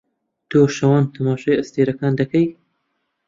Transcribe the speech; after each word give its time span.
تۆ 0.49 0.59
شەوان 0.75 1.03
تەماشای 1.13 1.59
ئەستێرەکان 1.59 2.13
دەکەی؟ 2.19 2.47